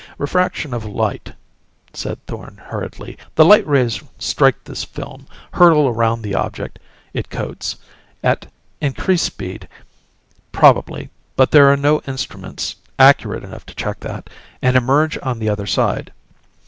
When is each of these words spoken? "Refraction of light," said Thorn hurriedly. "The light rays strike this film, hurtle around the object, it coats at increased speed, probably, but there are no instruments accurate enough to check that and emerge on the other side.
"Refraction 0.17 0.73
of 0.73 0.83
light," 0.83 1.33
said 1.93 2.17
Thorn 2.25 2.57
hurriedly. 2.57 3.19
"The 3.35 3.45
light 3.45 3.67
rays 3.67 4.01
strike 4.17 4.63
this 4.63 4.83
film, 4.83 5.27
hurtle 5.53 5.87
around 5.87 6.23
the 6.23 6.33
object, 6.33 6.79
it 7.13 7.29
coats 7.29 7.75
at 8.23 8.47
increased 8.81 9.25
speed, 9.25 9.67
probably, 10.51 11.11
but 11.35 11.51
there 11.51 11.71
are 11.71 11.77
no 11.77 12.01
instruments 12.07 12.77
accurate 12.97 13.43
enough 13.43 13.67
to 13.67 13.75
check 13.75 13.99
that 13.99 14.27
and 14.59 14.75
emerge 14.75 15.19
on 15.21 15.37
the 15.37 15.49
other 15.49 15.67
side. 15.67 16.11